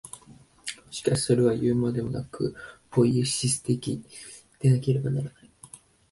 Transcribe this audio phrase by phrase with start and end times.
[0.89, 2.55] しかしそれはいうまでもなく、
[2.89, 4.03] ポイエシス的
[4.57, 5.33] でなければならない。